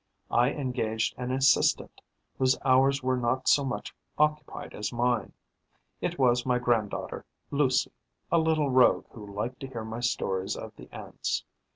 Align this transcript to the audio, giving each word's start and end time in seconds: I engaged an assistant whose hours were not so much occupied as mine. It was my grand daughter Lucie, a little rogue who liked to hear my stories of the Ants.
I 0.31 0.49
engaged 0.49 1.13
an 1.19 1.31
assistant 1.31 2.01
whose 2.39 2.57
hours 2.65 3.03
were 3.03 3.17
not 3.17 3.47
so 3.47 3.63
much 3.63 3.93
occupied 4.17 4.73
as 4.73 4.91
mine. 4.91 5.31
It 6.01 6.17
was 6.17 6.43
my 6.43 6.57
grand 6.57 6.89
daughter 6.89 7.23
Lucie, 7.51 7.91
a 8.31 8.39
little 8.39 8.71
rogue 8.71 9.05
who 9.11 9.31
liked 9.31 9.59
to 9.59 9.67
hear 9.67 9.85
my 9.85 9.99
stories 9.99 10.55
of 10.57 10.75
the 10.75 10.89
Ants. 10.91 11.43